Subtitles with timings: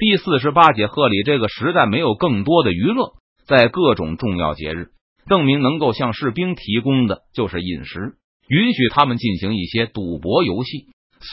[0.00, 3.12] 第四十八节贺礼，这个时代没有更多的娱乐，
[3.46, 4.92] 在各种重要节日，
[5.28, 8.14] 邓明能够向士兵提供的就是饮食，
[8.48, 10.86] 允许他们进行一些赌博游戏。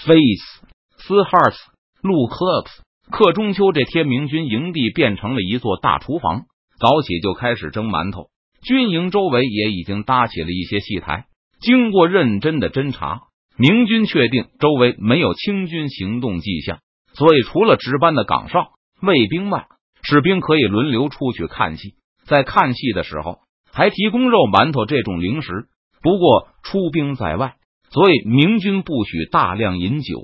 [0.05, 0.67] Face、
[0.97, 1.55] 斯 Hearts、
[2.01, 2.81] 路 Clubs。
[3.09, 6.41] 克中秋这天，明军营地变成了一座大厨房，
[6.77, 8.27] 早起就开始蒸馒头。
[8.63, 11.27] 军营周围也已经搭起了一些戏台。
[11.61, 13.21] 经过认真的侦查，
[13.57, 16.79] 明军确定周围没有清军行动迹象。
[17.17, 19.65] 所以，除了值班的岗哨、卫兵外，
[20.03, 21.95] 士兵可以轮流出去看戏。
[22.27, 23.39] 在看戏的时候，
[23.71, 25.65] 还提供肉馒头这种零食。
[26.03, 27.55] 不过，出兵在外，
[27.89, 30.19] 所以明军不许大量饮酒。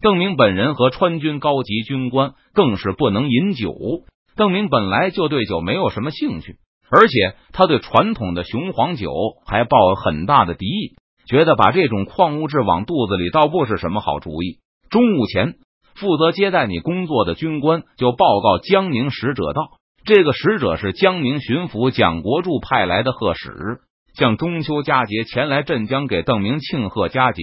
[0.00, 3.72] 邓明本人和川军高级军官更是不能饮酒。
[4.34, 6.56] 邓明本来就对酒没有什么兴趣，
[6.90, 9.12] 而且他对传统的雄黄酒
[9.46, 10.96] 还抱有很大的敌意，
[11.28, 14.58] 觉得把这种矿物质往肚子里倒不是什么好主意。
[14.90, 15.54] 中午前。
[15.94, 23.80] 负责接待你工作的军官就报告江宁使者道：“这个使者是江宁巡抚蒋国柱派来的贺使，
[24.14, 27.42] 向中秋佳节前来镇江给邓明庆贺佳节。”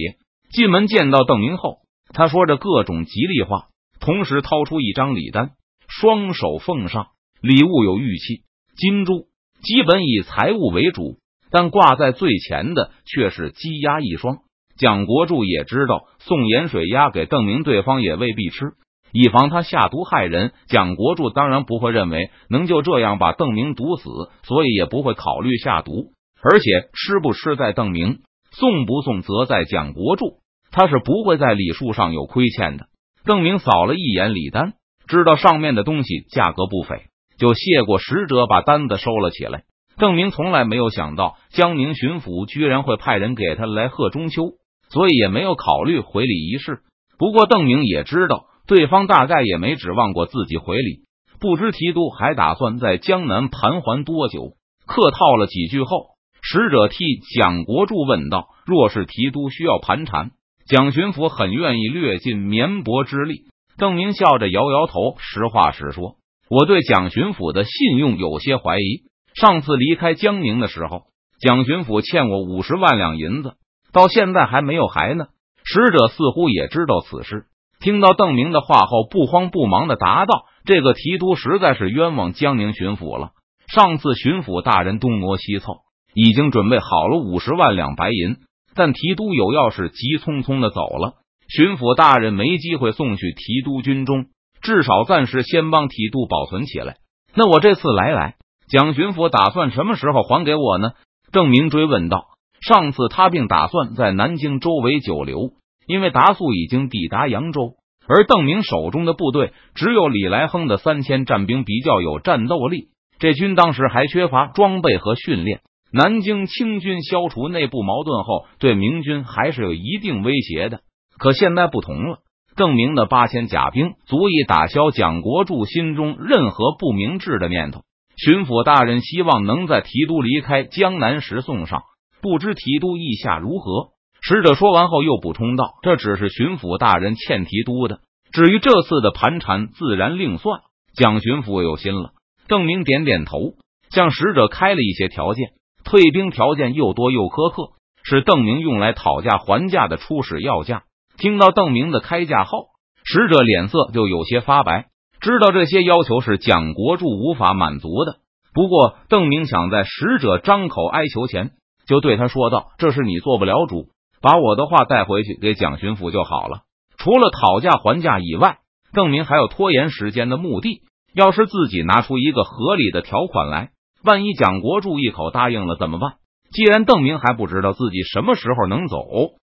[0.52, 1.78] 进门见到邓明后，
[2.12, 3.68] 他说着各种吉利话，
[4.00, 5.52] 同时掏出一张礼单，
[5.88, 7.06] 双手奉上。
[7.40, 8.42] 礼物有玉器、
[8.76, 9.28] 金珠，
[9.62, 11.16] 基本以财物为主，
[11.50, 14.40] 但挂在最前的却是鸡鸭一双。
[14.82, 18.72] 蒋国柱也知道送盐水鸭给邓明，对方也未必吃，
[19.12, 20.50] 以防他下毒害人。
[20.66, 24.10] 蒋国柱当然不会认为能就这样把邓明毒死，
[24.42, 26.10] 所以也不会考虑下毒。
[26.42, 30.38] 而且吃不吃在邓明，送不送则在蒋国柱，
[30.72, 32.86] 他是不会在礼数上有亏欠的。
[33.24, 34.72] 邓明扫了一眼礼单，
[35.06, 37.04] 知道上面的东西价格不菲，
[37.38, 39.62] 就谢过使者，把单子收了起来。
[39.96, 44.54] 邓明从来没有想到江宁巡抚居然会派人给他来贺中秋。
[44.92, 46.80] 所以也没有考虑回礼一事。
[47.18, 51.04] 不过邓明也知道，对方大概也没指望过自己回礼。
[51.40, 54.52] 不知提督还打算在江南盘桓多久？
[54.86, 56.10] 客套了几句后，
[56.42, 56.98] 使者替
[57.38, 60.32] 蒋国柱问道：“若是提督需要盘缠，
[60.66, 63.46] 蒋巡抚很愿意略尽绵薄之力。”
[63.78, 66.16] 邓明笑着摇摇头，实话实说
[66.50, 69.02] ：“我对蒋巡抚的信用有些怀疑。
[69.34, 71.04] 上次离开江宁的时候，
[71.40, 73.54] 蒋巡抚欠我五十万两银子。”
[73.92, 75.26] 到现在还没有还呢。
[75.64, 77.44] 使者似乎也知道此事，
[77.78, 83.30] 听到邓明的话后，不慌不忙的答道：“这个提督实在是冤枉江宁巡抚了。
[83.68, 85.72] 上次巡抚大人东挪西凑，
[86.14, 88.38] 已经准备好了五十万两白银，
[88.74, 91.14] 但提督有要事，急匆匆的走了。
[91.48, 94.26] 巡抚大人没机会送去提督军中，
[94.62, 96.96] 至少暂时先帮提督保存起来。
[97.34, 98.34] 那我这次来来，
[98.68, 100.90] 蒋巡抚打算什么时候还给我呢？”
[101.32, 102.31] 郑明追问道。
[102.62, 105.50] 上次他并打算在南京周围久留，
[105.86, 107.74] 因为达素已经抵达扬州，
[108.06, 112.88] 而邓明手中的部队只有李来亨的三千战兵比较有战斗力。
[113.18, 115.60] 这军当时还缺乏装备和训练。
[115.92, 120.80] 南京清军消除内部矛盾后，对明军还是有一定威胁的。
[121.18, 122.18] 可现在不同了，
[122.56, 127.82] 邓明的八千甲兵足以打消蒋国柱心中任何不明智的念头。
[128.16, 131.82] 巡抚大人希望能在提督离开江南时送上。
[132.22, 133.88] 不知提督意下如何？
[134.22, 137.98] 使者说完后又补充道：“这只是巡抚大人欠提督的，
[138.30, 140.60] 至于这次的盘缠，自然另算。”
[140.94, 142.12] 蒋巡抚有心了。
[142.46, 143.54] 邓明点点头，
[143.90, 145.48] 向使者开了一些条件，
[145.84, 147.72] 退兵条件又多又苛刻，
[148.04, 150.84] 是邓明用来讨价还价的初始要价。
[151.18, 152.66] 听到邓明的开价后，
[153.04, 154.86] 使者脸色就有些发白，
[155.20, 158.18] 知道这些要求是蒋国柱无法满足的。
[158.54, 161.50] 不过，邓明想在使者张口哀求前。
[161.92, 163.88] 就对他说道：“这是你做不了主，
[164.22, 166.62] 把我的话带回去给蒋巡抚就好了。
[166.96, 168.60] 除了讨价还价以外，
[168.94, 170.80] 邓明还有拖延时间的目的。
[171.14, 176.14] 要是自己拿出一个合理的条款来，万一蒋国柱一口答应了怎么办？
[176.50, 178.96] 既然邓明还不知道自己什么时候能走，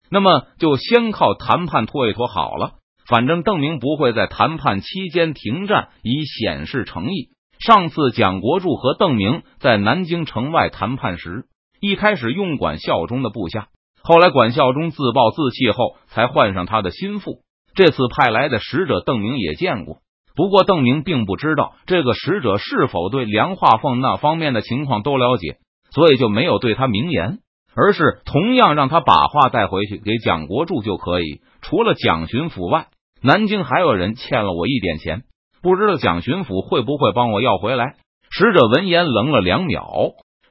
[0.08, 2.74] 那么就先靠谈判拖一拖好了。
[3.08, 7.30] 反正邓明不会在谈判期间停战，以显示诚意。
[7.58, 11.46] 上次蒋国柱和邓明在南京城外谈判时。”
[11.80, 13.68] 一开始用管孝忠的部下，
[14.02, 17.40] 后来管孝忠自暴自弃后，才换上他的心腹。
[17.74, 19.98] 这次派来的使者邓明也见过，
[20.34, 25.58] 不过邓明并不知道这个使者是否对梁化凤那方面的情况都了解，
[25.90, 27.38] 所以就没有对他明言，
[27.76, 31.40] 而是同样让他把话带回去给蒋国柱就可以。
[31.60, 32.86] 除了蒋巡抚外，
[33.22, 35.22] 南京还有人欠了我一点钱，
[35.62, 37.94] 不知道蒋巡抚会不会帮我要回来。
[38.30, 39.86] 使者闻言愣了两秒。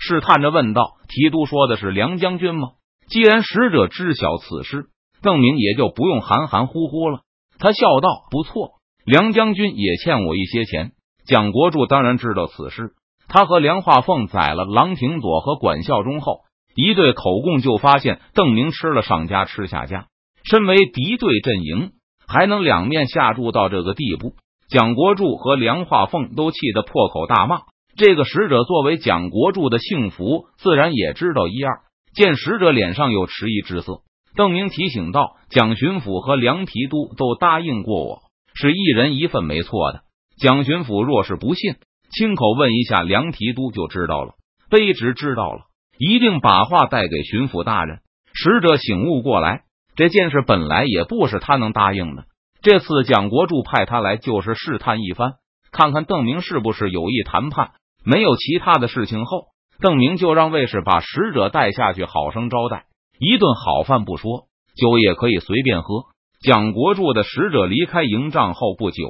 [0.08, 2.70] 试探着问道：“提督说的是梁将军吗？”
[3.12, 4.86] 既然使者知晓此事，
[5.22, 7.20] 邓明也就不用含含糊糊了。
[7.60, 10.92] 他笑道：“不错，梁将军也欠我一些钱。
[11.26, 12.92] 蒋国柱当然知道此事，
[13.28, 16.42] 他和梁化凤宰了郎廷佐和管孝忠后，
[16.76, 20.08] 一对口供就发现邓明吃了上家吃下家。
[20.44, 21.92] 身为敌对阵营，
[22.28, 24.34] 还能两面下注到这个地步，
[24.70, 27.62] 蒋国柱和梁化凤都气得破口大骂。
[27.98, 31.80] 这个使者作为蒋国柱的幸福，自然也知道一二。
[32.14, 34.02] 见使者脸上有迟疑之色，
[34.36, 38.20] 邓明提醒道：“蒋巡抚和梁提督都答应过我，
[38.54, 40.02] 是一人一份，没错的。”
[40.38, 41.74] 蒋巡抚若是不信，
[42.12, 44.34] 亲口问一下梁提督就知道了。
[44.70, 45.62] 卑职知道了，
[45.98, 48.02] 一定把话带给巡抚大人。
[48.32, 49.64] 使者醒悟过来，
[49.96, 52.26] 这件事本来也不是他能答应的。
[52.62, 55.34] 这次蒋国柱派他来，就是试探一番，
[55.72, 57.72] 看看邓明是不是有意谈判。
[58.04, 59.48] 没有其他的事情后，
[59.80, 62.86] 邓明就让卫士把使者带下去，好生招待
[63.20, 64.06] 一顿好饭。
[64.06, 64.46] 不说
[64.76, 66.06] 酒也可以随便喝。
[66.40, 69.10] 蒋国柱的使者离开营帐后不久。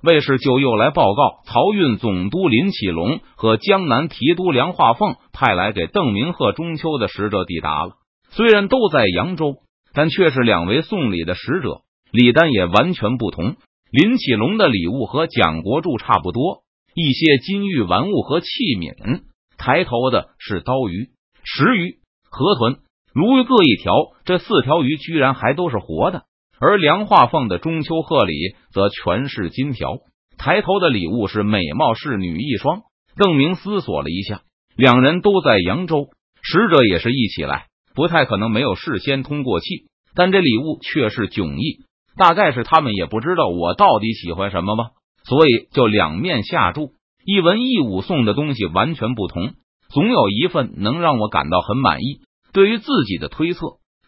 [0.00, 7.94] 卫士就又来报告，漕运总督林启龙和江南提督梁化凤派来给邓明贺中秋的使者抵达了。
[8.30, 9.56] 虽然都在扬州，
[9.92, 11.80] 但却是两位送礼的使者，
[12.12, 13.56] 礼单也完全不同。
[13.90, 16.60] 林启龙的礼物和蒋国柱差不多，
[16.98, 19.22] 一些金玉玩物和器皿。
[19.56, 21.10] 抬头的是刀鱼、
[21.44, 21.98] 石鱼、
[22.30, 22.78] 河豚、
[23.12, 23.92] 鲈鱼各一条，
[24.24, 26.24] 这四条鱼居然还都是活的。
[26.60, 28.34] 而梁化凤的中秋贺礼
[28.72, 29.98] 则全是金条，
[30.38, 32.82] 抬头的礼物是美貌侍女一双。
[33.16, 34.42] 邓明思索了一下，
[34.76, 36.10] 两人都在扬州，
[36.42, 39.66] 使者也是一起来，不太可能没有事先通过气。
[40.14, 41.84] 但这礼物却是迥异，
[42.16, 44.90] 大概是他们也不知道我到底喜欢什么吧，
[45.28, 46.92] 所以就两面下注，
[47.24, 49.52] 一文一武送的东西完全不同，
[49.90, 52.20] 总有一份能让我感到很满意。
[52.52, 53.60] 对于自己的推测，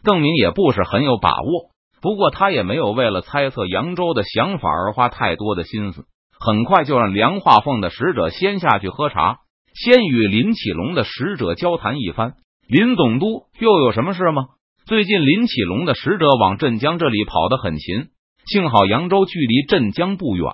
[0.03, 1.71] 邓明也不是很有把握。
[2.01, 6.07] 不过他也没有为了猜测扬州的想法而花太多的心思，
[6.39, 9.41] 很快就让梁化凤的使者先下去喝茶，
[9.75, 12.33] 先与林启龙的使者交谈一番。
[12.67, 14.47] 林总督又有什么事吗？
[14.87, 18.09] 最近林启龙的使者往镇江这里跑得很勤，
[18.47, 20.47] 幸好扬州距离镇江不远，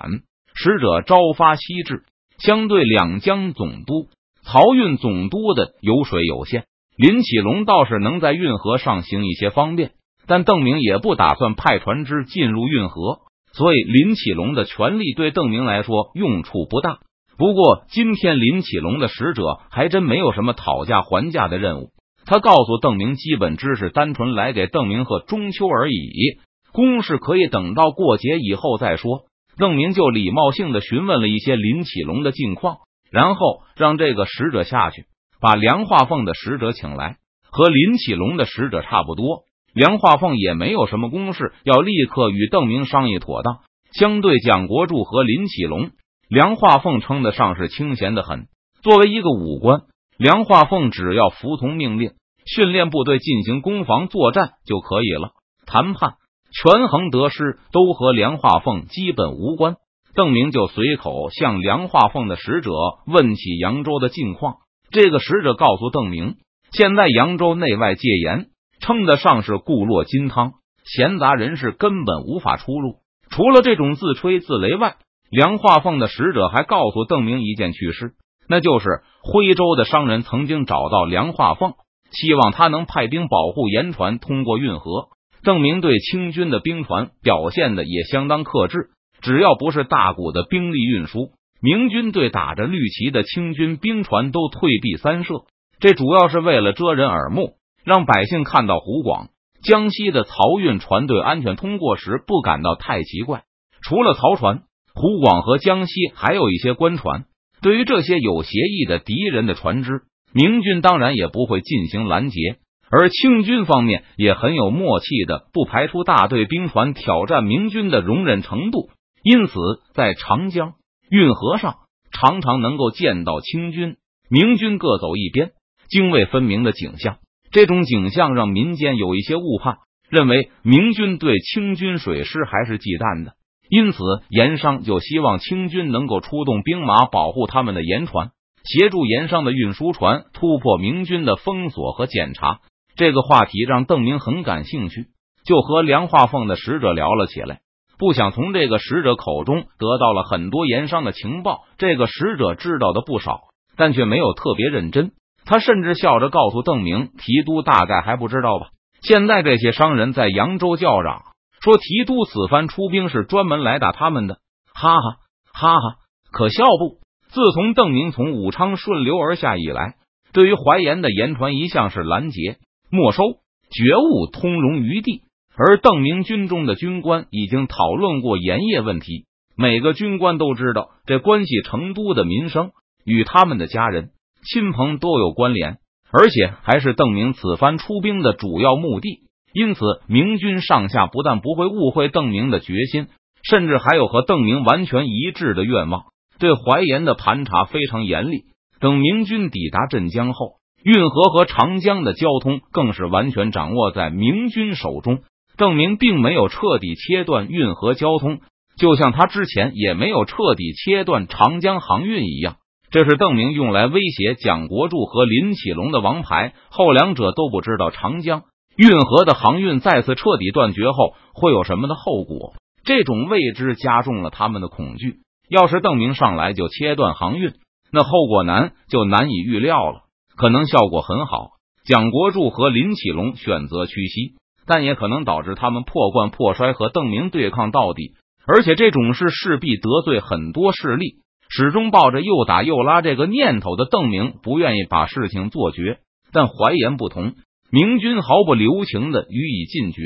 [0.57, 2.03] 使者朝发夕至。
[2.39, 4.09] 相对两江总督、
[4.45, 6.65] 漕运总督的油水有限，
[6.99, 9.93] 林启龙倒是能在运河上行一些方便。
[10.27, 13.21] 但邓明也不打算派船只进入运河，
[13.53, 16.99] 所以林启龙的权力对邓明来说用处不大。
[17.39, 21.91] 不过今天林启龙的使者还真没有什么讨价还价的任务，
[22.27, 26.41] 他告诉邓明基本知识，单纯来给邓明贺中秋而已，
[26.73, 29.27] 公事可以等到过节以后再说。
[29.59, 32.79] 邓明就礼貌性的询问了一些林启龙的近况，
[33.11, 35.07] 然后让这个使者下去
[35.41, 37.17] 把梁化凤的使者请来，
[37.51, 39.45] 和林启龙的使者差不多。
[39.73, 43.59] 梁化凤也没有什么公事，要立刻与邓明商议妥当。
[43.93, 45.91] 相对蒋国柱和林启龙，
[46.29, 48.47] 梁化凤称得上是清闲的很。
[48.83, 49.83] 作为一个武官，
[50.19, 52.13] 梁化凤只要服从命令，
[52.45, 55.31] 训练部队进行攻防作战就可以了。
[55.67, 56.15] 谈判
[56.63, 59.77] 权衡得失都和梁化凤基本无关。
[60.15, 62.71] 邓明就随口向梁化凤的使者
[63.07, 64.57] 问起扬州的近况。
[64.91, 66.37] 这个使者告诉邓明，
[66.73, 68.47] 现在扬州内外戒严。
[68.79, 70.53] 称得上是固若金汤，
[70.85, 72.97] 闲杂人士根本无法出入。
[73.31, 74.97] 除了这种自吹自擂外，
[75.31, 78.13] 梁化凤的使者还告诉邓明一件趣事，
[78.49, 81.73] 那就是徽州的商人曾经找到梁化凤，
[82.13, 85.09] 希望他能派兵保护盐船通过运河。
[85.47, 88.89] 邓明对清军的兵船表现的也相当克制，
[89.21, 91.31] 只要不是大股的兵力运输，
[91.63, 95.45] 明军对打着绿旗的清军兵船都退避三舍。
[95.79, 97.53] 这主要是为了遮人耳目。
[97.85, 99.29] 让百姓看到湖广、
[99.63, 103.45] 江西的漕运船队安全通过时，不感到太奇怪。
[103.81, 107.27] 除了漕船，湖广和江西还有一些官船。
[107.63, 110.01] 对于这些有协议的敌人的船只，
[110.33, 112.41] 明军当然也不会进行拦截。
[112.91, 118.91] 而清军方面也很有默契的，不排除大队兵团挑战明军的容忍程度。
[119.23, 119.55] 因此，
[119.93, 120.75] 在长江
[121.11, 121.77] 运河上，
[122.13, 123.97] 常常能够见到清军、
[124.31, 125.51] 明军各走一边、
[125.89, 127.19] 泾渭分明的景象。
[127.51, 129.79] 这种景象让民间有一些误判，
[130.09, 133.33] 认为明军对清军水师还是忌惮的，
[133.69, 133.99] 因此
[134.31, 138.31] 盐商就希望清军能够出动兵马保护他们的盐船，
[138.65, 142.61] 协助盐商的运输船突破明军的封锁和检查。
[142.97, 145.09] 这个话题让邓明很感兴趣，
[145.45, 147.61] 就和梁化凤的使者聊了起来。
[147.99, 153.41] 不想从这个使者口中得到了很多盐商的情报，这个使者知道的不少，
[153.77, 155.13] 但却没有特别认真。
[155.45, 158.69] 他甚至笑着告诉邓明，提督大概还不知道吧？
[159.03, 161.23] 现在这些商人在扬州叫嚷，
[161.61, 164.39] 说提督此番出兵是专门来打他们的，
[164.75, 165.19] 哈哈
[165.53, 165.97] 哈哈！
[166.33, 166.99] 可笑不？
[167.29, 169.95] 自从邓明从武昌顺流而下以来，
[170.33, 172.57] 对于淮盐的言传一向是拦截、
[172.91, 173.23] 没收、
[173.71, 175.23] 觉悟通融于地。
[175.59, 179.25] 而邓明军中的军官已经讨论过盐业问题，
[179.57, 182.73] 每个军官都知道，这关系成都的民生，
[183.05, 184.11] 与他们的家人、
[184.45, 185.79] 亲朋都有关联，
[186.13, 189.23] 而且还是邓明此番出兵的主要目的。
[189.55, 193.07] 因此，明军上下不但不会误会邓明的决心，
[193.43, 196.03] 甚至还有和邓明完全一致的愿望。
[196.39, 198.45] 对淮盐的盘查非常严厉。
[198.79, 205.19] 等明军抵达镇江后，运河和长江的交通更是完全掌握在明军手中。
[205.57, 208.39] 邓明并没有彻底切断运河交通，
[208.79, 212.59] 就像他之前也没有彻底切断长江航运一样。
[212.89, 216.55] 这是邓明用来威胁蒋国柱和林启龙的王牌。
[216.71, 218.45] 后两者都不知道长江
[218.77, 222.55] 运河的航运再次彻底断绝后会有什么的后果。
[222.85, 225.17] 这种未知加重了他们的恐惧。
[225.51, 227.55] 要是邓明上来就切断航运，
[227.91, 230.06] 那后果难就难以预料了。
[230.37, 231.51] 可能效果很好，
[231.85, 234.35] 蒋国柱和林启龙选择屈膝。
[234.69, 238.15] 但也可能导致他们破罐破摔和邓明对抗到底，
[238.49, 241.19] 而且这种事势必得罪很多势力。
[241.49, 245.99] 始终抱着又打又拉这个念头的邓明不愿意把事情做绝，
[246.33, 247.35] 但怀言不同，
[247.71, 250.03] 明军毫不留情的予以禁绝。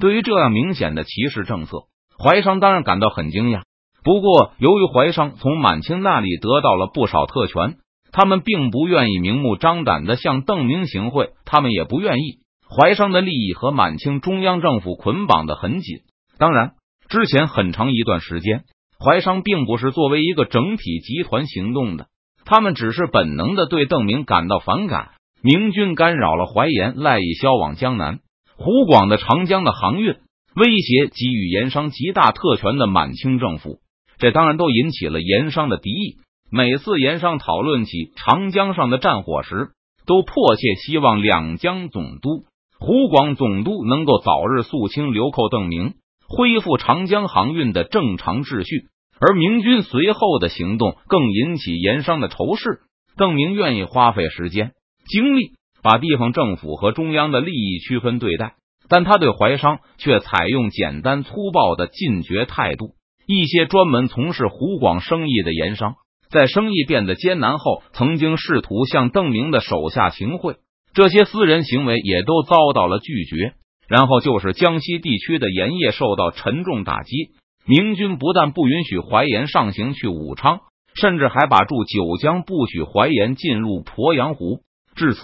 [0.00, 1.80] 对于这样明显的歧视政策，
[2.18, 3.60] 怀商当然感到很惊讶。
[4.02, 7.76] 不过，由于怀商从满清那里得到了不少特权，
[8.12, 12.38] 他们并不愿意明目张胆的向邓明行贿，他们也不愿意。
[12.68, 16.00] 怀商的利益和满清中央政府捆绑的很紧。
[16.38, 16.72] 当然，
[17.08, 18.64] 之前很长一段时间，
[19.02, 22.08] 怀商并不是作为一个整体集团行动的，
[22.44, 25.12] 他们只是本能的对邓明感到反感。
[25.40, 28.18] 明军干扰了怀盐赖以销往江南、
[28.56, 30.16] 湖广的长江的航运，
[30.56, 33.78] 威胁给予盐商极大特权的满清政府，
[34.18, 36.16] 这当然都引起了盐商的敌意。
[36.50, 39.68] 每次盐商讨论起长江上的战火时，
[40.06, 42.44] 都迫切希望两江总督。
[42.78, 45.94] 湖广总督能够早日肃清流寇邓明，
[46.26, 48.86] 恢复长江航运的正常秩序。
[49.20, 52.80] 而明军随后的行动更引起盐商的仇视。
[53.16, 54.70] 邓明愿意花费时间
[55.08, 58.54] 精力，把地方政府和中央的利益区分对待，
[58.88, 62.94] 但他对淮商却采用简单粗暴的禁绝态度。
[63.26, 65.96] 一些专门从事湖广生意的盐商，
[66.30, 70.56] 在生意变得艰难后，曾经试图向邓明的手下行贿。
[70.92, 73.54] 这些私人行为也都遭到了拒绝，
[73.88, 77.30] 然后就是江西地区的盐业受到沉重打击。
[77.66, 80.60] 明军不但不允许淮盐上行去武昌，
[80.94, 84.60] 甚至还把驻九江不许淮盐进入鄱阳湖。
[84.96, 85.20] 至此，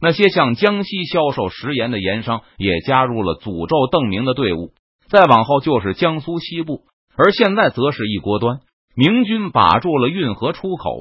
[0.00, 4.72] 那些向江西销售食盐的盐商也加入了诅咒邓明的队伍。
[5.08, 6.82] 再往后就是江苏西部，
[7.16, 8.60] 而现在则是一锅端。
[8.98, 10.98] 明军把住了运河出口，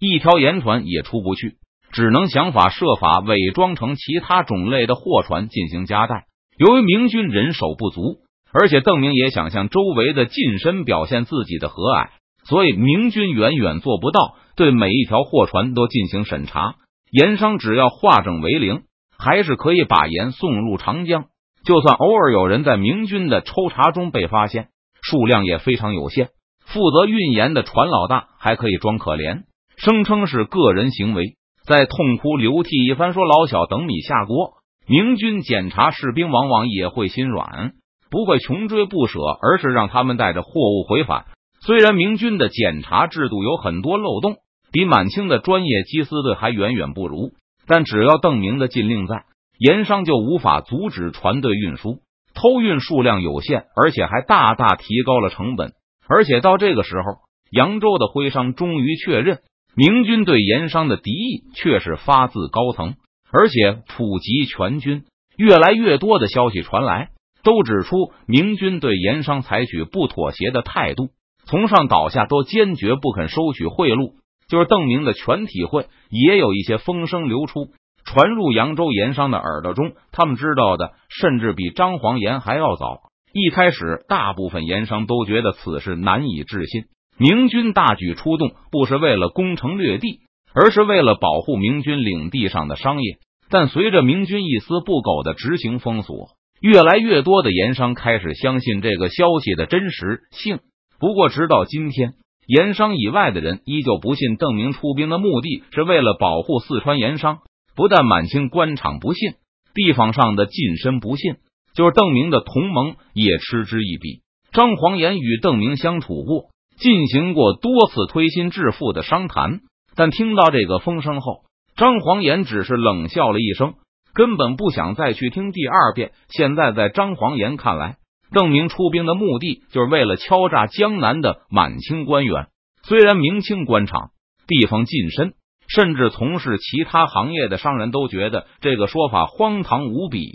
[0.00, 1.54] 一条盐船也出不去。
[1.92, 6.24] 只能想法设法伪装成其他种类的货船进行夹带。
[6.58, 8.16] 由于明军人手不足，
[8.52, 12.08] 而且邓明也想向周围的近身表现自己的和蔼，
[12.42, 16.74] 所以明军远远做不到对每一条货船都进行审查。
[17.12, 18.82] 盐商只要化整为零，
[19.16, 21.26] 还是可以把盐送入长江。
[21.64, 24.70] 就算偶尔有人在明军的抽查中被发现，
[25.02, 26.30] 数量也非常有限。
[26.68, 29.44] 负责运盐的船老大还可以装可怜，
[29.78, 31.36] 声称是个人行为。
[31.64, 34.52] 在痛哭流涕一番，说老小等米下锅。
[34.86, 37.72] 明军检查士兵往往也会心软，
[38.10, 41.24] 不会穷追不舍，而是让他们带着货物回返。
[41.60, 44.36] 虽然明军的检查制度有很多漏洞，
[44.70, 47.32] 比满清的专业缉私队还远远不如，
[47.66, 49.24] 但只要邓明的禁令在，
[49.58, 52.00] 盐商就无法阻止船队运输。
[52.34, 55.72] 偷运数量有限，而且还大大提高了成本。
[56.08, 57.18] 而且到这个时候，
[57.50, 59.40] 扬州的徽商终于确认。
[59.76, 62.94] 明军对盐商的敌意却是发自高层，
[63.30, 65.04] 而且普及全军。
[65.36, 67.10] 越来越多的消息传来，
[67.44, 71.10] 都指出明军对盐商采取不妥协的态度，
[71.44, 74.14] 从上到下都坚决不肯收取贿赂。
[74.48, 77.68] 就是邓明的全体会也有一些风声流出，
[78.04, 79.92] 传入扬州盐商的耳朵中。
[80.10, 83.07] 他们知道的甚至比张黄岩还要早。
[83.32, 86.84] 一开始，大部分盐商都觉得此事难以置信。
[87.18, 90.20] 明军大举出动，不是为了攻城略地，
[90.54, 93.18] 而是为了保护明军领地上的商业。
[93.50, 96.28] 但随着明军一丝不苟的执行封锁，
[96.60, 100.60] 越来越多的盐商开始相信这个消息的真实性。
[101.00, 102.14] 不过，直到今天，
[102.46, 107.38] 盐商以外的人依旧不信邓明出兵的目的是为了保护四川盐商。
[107.74, 109.34] 不但满清官场不信，
[109.72, 111.36] 地方上的近身不信，
[111.78, 114.22] 就是邓明的同盟也嗤之以鼻。
[114.50, 116.50] 张黄岩与邓明相处过。
[116.76, 119.60] 进行过多次推心置腹的商谈。
[119.96, 121.42] 但听到这个风声后，
[121.76, 123.74] 张黄岩只是冷笑了一声，
[124.14, 126.12] 根本不想再去听第二遍。
[126.28, 127.96] 现在在张黄岩看来，
[128.32, 132.46] 邓明出兵的目的就是为了敲诈江南的满清官员。
[132.84, 134.10] 虽然明清官场
[134.46, 135.34] 地方近身，
[135.68, 140.30] 甚至从事其他行业的商人都觉得这个说法荒唐无比，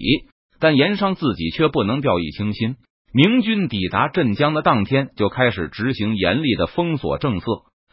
[0.64, 2.78] 但盐商自己却不能掉以轻心。
[3.14, 7.46] 明军抵达镇江的当天，就开始执行严厉的封锁政策。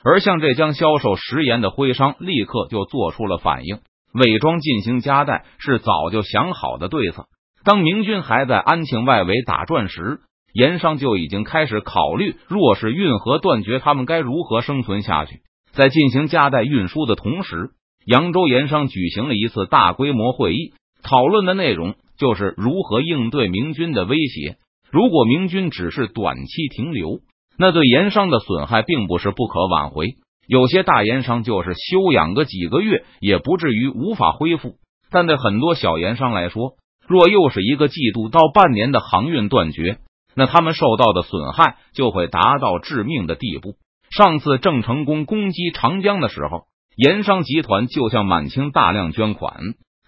[0.05, 3.81] 而向浙江销售食盐的徽商立刻就做出了反应，
[4.15, 7.25] 伪装进行夹带是早就想好的对策。
[7.65, 10.21] 当明军还在安庆外围打转时，
[10.55, 15.41] 盐商就已经开始考虑，若是运河断绝，他们该如何生存下去。
[15.73, 17.71] 在进行夹带运输的同时，
[18.07, 20.73] 扬州盐商举行了一次大规模会议，
[21.03, 24.59] 讨论的内容就是如何应对明军的威胁。
[24.93, 27.21] 如果明军只是短期停留，
[27.57, 34.75] 那对盐商的损害并不是不可挽回，有些大盐商就是休养个几个月也不至于无法恢复。
[35.11, 36.75] 但对很多小盐商来说，
[37.09, 39.99] 若又是一个季度到半年的航运断绝，
[40.35, 43.77] 那他们受到的损害就会达到致命的地步。
[44.11, 46.65] 上次郑成功攻击长江的时候，
[46.97, 49.55] 盐商集团就向满清大量捐款，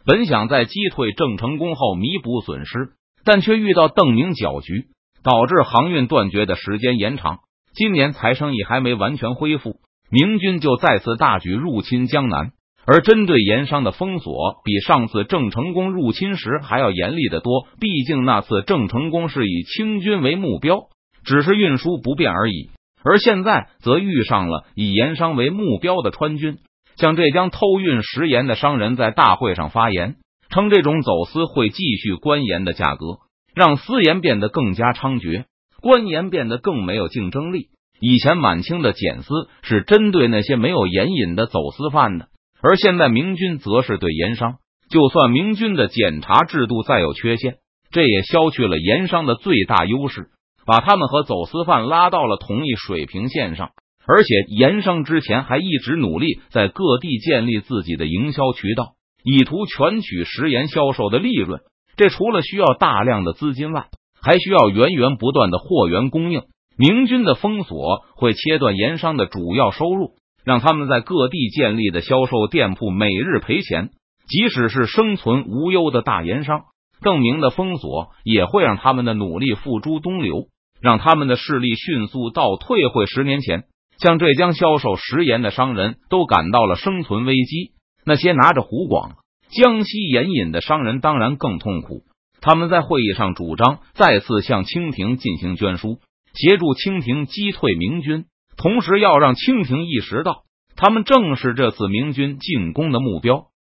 [0.04, 2.92] 本想在击退郑成功后弥补损失，
[3.24, 4.86] 但却遇到邓明搅局。
[5.24, 7.38] 导致航运断绝的时间延长，
[7.76, 9.76] 今年财生意还没完全恢复，
[10.10, 12.50] 明军就再次大举入侵江南。
[12.84, 17.68] 而针对盐商的封锁，比上次郑成功入侵时还要严厉的多。
[17.78, 20.88] 毕竟那次郑成功是以清军为目标，
[21.24, 22.70] 只是运输不便而已。
[23.04, 26.58] 而现在则遇上了以盐商为目标的川军。
[26.96, 30.16] 像浙江偷运食盐的商人，在大会上发言
[30.50, 33.18] 称，这种走私会继续官盐的价格。
[33.54, 35.44] 让私盐变得更加猖獗，
[35.82, 37.68] 官盐变得更没有竞争力。
[38.00, 39.28] 以前满清的检私
[39.62, 42.28] 是针对那些没有盐引的走私犯的，
[42.62, 44.54] 而现在明军则是对盐商。
[44.88, 47.56] 就算明军的检查制度再有缺陷，
[47.90, 50.28] 这也消去了盐商的最大优势，
[50.66, 53.70] 把他们和走私犯拉到了同一水平线上。
[54.06, 61.60] 而且盐商之前还一直努力在各地建立自己的营销渠道，以图全取食盐销售的利润。
[61.96, 63.86] 这除了需要大量的资金外，
[64.20, 66.42] 还需要源源不断的货源供应。
[66.76, 70.12] 明军的封锁会切断盐商的主要收入，
[70.44, 73.90] 让他们在各地建立的销售店铺每日赔钱。
[74.26, 76.62] 即使是生存无忧的大盐商，
[77.02, 80.46] 邓明的封锁也会让他们的努力付诸东流，
[80.80, 83.64] 让他们的势力迅速倒退回十年前。
[84.02, 87.70] 向浙江销售食盐的商人都感到了生存危机，
[88.04, 89.12] 那些拿着湖广。
[89.48, 92.02] 江西盐引的商人当然更痛苦。
[92.40, 96.00] 他们在会议上主张再次向清廷进行捐书，
[96.34, 98.24] 协助清廷击退明军，
[98.56, 100.42] 同时要让清廷意识到，
[100.74, 103.51] 他们正是这次明军进攻的目标。